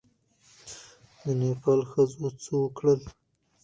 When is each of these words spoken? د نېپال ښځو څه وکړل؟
د 1.23 1.25
نېپال 1.39 1.79
ښځو 1.91 2.27
څه 2.43 2.51
وکړل؟ 2.61 2.99